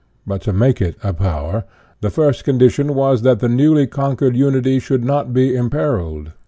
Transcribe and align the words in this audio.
But 0.25 0.41
to 0.41 0.51
make 0.51 0.81
it 0.81 0.95
a 1.03 1.13
power, 1.13 1.63
the 1.99 2.09
first 2.09 2.43
condi 2.43 2.71
tion 2.71 2.95
was 2.95 3.21
that 3.21 3.39
the 3.39 3.47
newly 3.47 3.85
conquered 3.85 4.35
unity 4.35 4.79
should 4.79 5.05
not 5.05 5.31
be 5.31 5.53
imperiled. 5.55 6.31